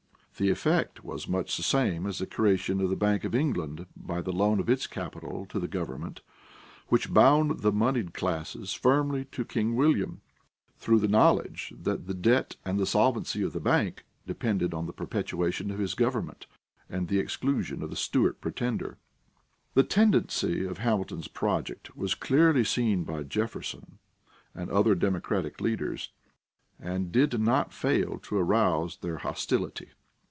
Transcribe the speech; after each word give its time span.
The 0.37 0.49
effect 0.49 1.03
was 1.03 1.27
much 1.27 1.55
the 1.55 1.61
same 1.61 2.07
as 2.07 2.17
the 2.17 2.25
creation 2.25 2.81
of 2.81 2.89
the 2.89 2.95
Bank 2.95 3.23
of 3.25 3.35
England 3.35 3.85
by 3.95 4.21
the 4.21 4.31
loan 4.33 4.59
of 4.59 4.71
its 4.71 4.87
capital 4.87 5.45
to 5.45 5.59
the 5.59 5.67
government, 5.67 6.21
which 6.87 7.13
bound 7.13 7.59
the 7.59 7.71
moneyed 7.71 8.15
classes 8.15 8.73
firmly 8.73 9.25
to 9.25 9.45
King 9.45 9.75
William, 9.75 10.19
through 10.79 10.97
the 10.97 11.07
knowledge 11.07 11.71
that 11.79 12.07
the 12.07 12.15
debt 12.15 12.55
and 12.65 12.79
the 12.79 12.87
solvency 12.87 13.43
of 13.43 13.53
the 13.53 13.59
bank 13.59 14.03
depended 14.25 14.73
on 14.73 14.87
the 14.87 14.93
perpetuation 14.93 15.69
of 15.69 15.77
his 15.77 15.93
government 15.93 16.47
and 16.89 17.07
the 17.07 17.19
exclusion 17.19 17.83
of 17.83 17.91
the 17.91 17.95
Stuart 17.95 18.41
Pretender. 18.41 18.97
The 19.75 19.83
tendency 19.83 20.65
of 20.65 20.79
Hamilton's 20.79 21.27
project 21.27 21.95
was 21.95 22.15
clearly 22.15 22.63
seen 22.63 23.03
by 23.03 23.21
Jefferson 23.21 23.99
and 24.55 24.71
other 24.71 24.95
democratic 24.95 25.61
leaders, 25.61 26.09
and 26.79 27.11
did 27.11 27.39
not 27.39 27.71
fail 27.71 28.17
to 28.23 28.37
arouse 28.39 28.97
their 29.03 29.17
hostility. 29.17 29.89